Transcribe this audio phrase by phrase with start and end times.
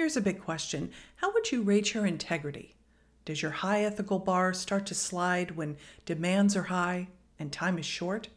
[0.00, 2.74] Here's a big question How would you rate your integrity?
[3.26, 7.08] Does your high ethical bar start to slide when demands are high
[7.38, 8.28] and time is short?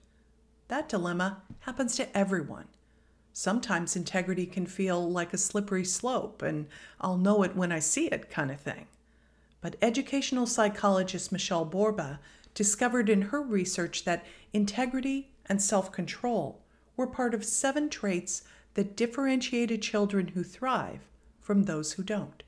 [0.68, 2.68] That dilemma happens to everyone.
[3.31, 6.68] Sometimes integrity can feel like a slippery slope, and
[6.99, 8.88] I'll know it when I see it kind of thing.
[9.62, 12.20] But educational psychologist Michele Borba
[12.54, 16.59] discovered in her research that integrity and self control
[16.98, 18.43] were part of seven traits
[18.73, 21.07] that differentiated children who thrive
[21.43, 22.41] from those who don't.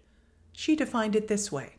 [0.53, 1.75] She defined it this way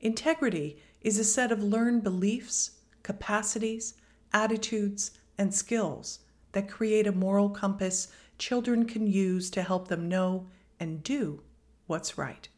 [0.00, 3.94] Integrity is a set of learned beliefs, capacities,
[4.32, 6.18] attitudes, and skills
[6.52, 10.46] that create a moral compass children can use to help them know
[10.80, 11.42] and do
[11.86, 12.48] what's right.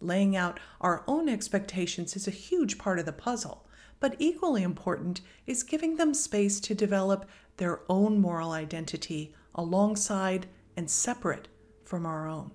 [0.00, 3.66] Laying out our own expectations is a huge part of the puzzle,
[4.00, 10.88] but equally important is giving them space to develop their own moral identity alongside and
[10.88, 11.48] separate
[11.84, 12.52] from our own.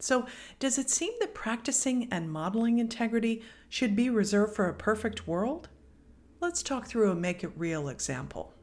[0.00, 0.26] So,
[0.58, 5.68] does it seem that practicing and modeling integrity should be reserved for a perfect world?
[6.40, 8.54] Let's talk through a make it real example.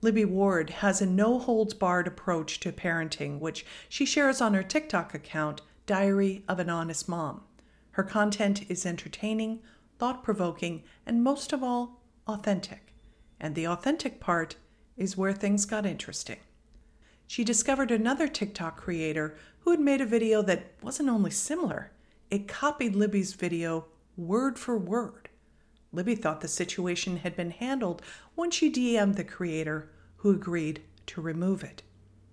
[0.00, 4.62] Libby Ward has a no holds barred approach to parenting, which she shares on her
[4.62, 7.42] TikTok account, Diary of an Honest Mom.
[7.92, 9.60] Her content is entertaining,
[9.98, 12.92] thought provoking, and most of all, authentic.
[13.40, 14.56] And the authentic part
[14.96, 16.38] is where things got interesting.
[17.28, 21.92] She discovered another TikTok creator who had made a video that wasn't only similar,
[22.30, 23.84] it copied Libby's video
[24.16, 25.28] word for word.
[25.92, 28.00] Libby thought the situation had been handled
[28.34, 31.82] when she DM'd the creator, who agreed to remove it.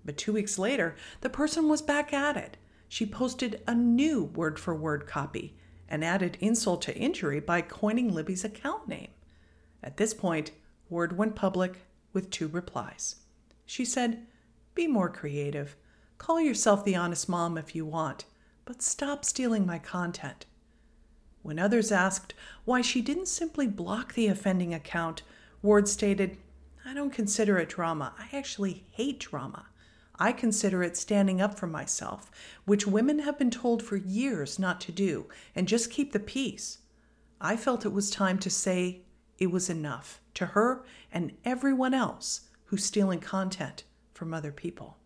[0.06, 2.56] But two weeks later, the person was back at it.
[2.88, 5.58] She posted a new word for word copy
[5.90, 9.10] and added insult to injury by coining Libby's account name.
[9.84, 10.52] At this point,
[10.90, 11.82] word went public
[12.14, 13.18] with two replies.
[13.66, 14.26] She said,
[14.76, 15.78] Be more creative.
[16.18, 18.26] Call yourself the honest mom if you want,
[18.66, 20.46] but stop stealing my content.
[21.44, 22.34] When others asked
[22.66, 25.22] why she didn't simply block the offending account,
[25.62, 26.38] Ward stated,
[26.84, 28.14] I don't consider it drama.
[28.20, 29.68] I actually hate drama.
[30.20, 32.30] I consider it standing up for myself,
[32.66, 36.80] which women have been told for years not to do, and just keep the peace.
[37.40, 39.04] I felt it was time to say
[39.38, 40.84] it was enough to her
[41.14, 43.86] and everyone else who's stealing content
[44.16, 44.98] from other people.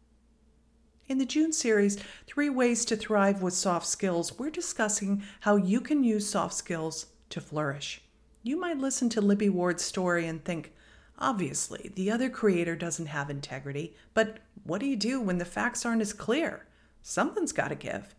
[1.08, 1.98] In the June series,
[2.28, 7.08] Three Ways to Thrive with Soft Skills, we're discussing how you can use soft skills
[7.32, 8.02] to flourish.
[8.44, 10.72] You might listen to Libby Ward's story and think,
[11.18, 15.84] obviously, the other creator doesn't have integrity, but what do you do when the facts
[15.84, 16.68] aren't as clear?
[17.02, 18.14] Something's got to give.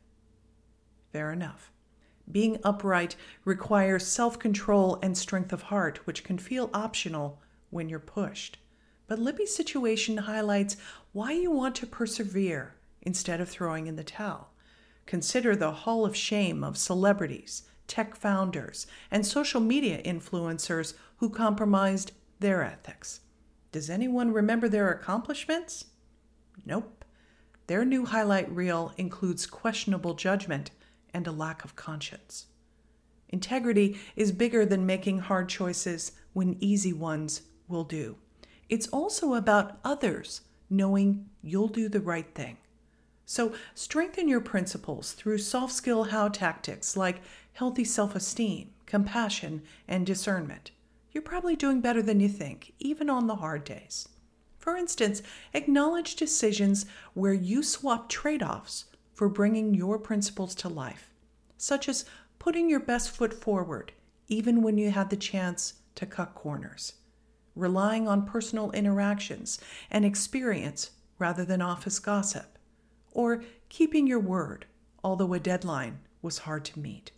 [1.12, 1.70] Fair enough.
[2.30, 3.14] Being upright
[3.44, 7.40] requires self control and strength of heart, which can feel optional
[7.70, 8.58] when you're pushed.
[9.10, 10.76] But Libby's situation highlights
[11.10, 14.52] why you want to persevere instead of throwing in the towel.
[15.04, 22.12] Consider the hall of shame of celebrities, tech founders, and social media influencers who compromised
[22.38, 23.22] their ethics.
[23.72, 25.86] Does anyone remember their accomplishments?
[26.64, 27.04] Nope.
[27.66, 30.70] Their new highlight reel includes questionable judgment
[31.12, 32.46] and a lack of conscience.
[33.28, 38.16] Integrity is bigger than making hard choices when easy ones will do.
[38.70, 42.56] It's also about others knowing you'll do the right thing.
[43.26, 47.20] So, strengthen your principles through soft skill how tactics like
[47.52, 50.70] healthy self esteem, compassion, and discernment.
[51.10, 54.08] You're probably doing better than you think, even on the hard days.
[54.56, 55.20] For instance,
[55.52, 61.10] acknowledge decisions where you swap trade offs for bringing your principles to life,
[61.56, 62.04] such as
[62.38, 63.90] putting your best foot forward,
[64.28, 66.92] even when you had the chance to cut corners,
[67.54, 69.60] relying on personal interactions
[69.90, 72.58] and experience rather than office gossip
[73.12, 74.66] or keeping your word,
[75.02, 77.12] although a deadline was hard to meet.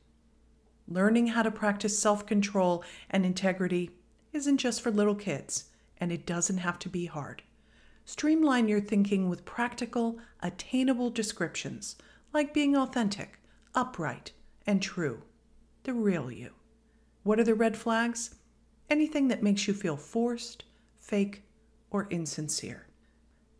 [0.88, 3.90] Learning how to practice self control and integrity
[4.32, 5.64] isn't just for little kids,
[5.98, 7.42] and it doesn't have to be hard.
[8.04, 11.96] Streamline your thinking with practical, attainable descriptions
[12.32, 13.38] like being authentic,
[13.74, 14.32] upright,
[14.66, 15.22] and true.
[15.84, 16.50] The real you.
[17.22, 18.34] What are the red flags?
[18.92, 20.64] Anything that makes you feel forced,
[21.00, 21.44] fake,
[21.90, 22.88] or insincere.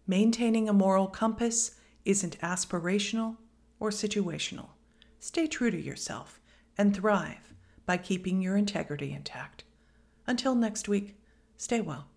[0.06, 3.38] Maintaining a moral compass isn't aspirational
[3.80, 4.68] or situational.
[5.20, 6.38] stay true to yourself,
[6.76, 7.54] and thrive
[7.86, 9.64] by keeping your integrity intact.
[10.26, 11.16] Until next week,
[11.56, 12.08] stay well.